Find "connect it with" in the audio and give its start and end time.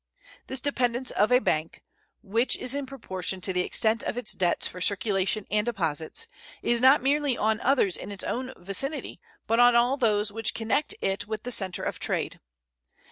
10.55-11.43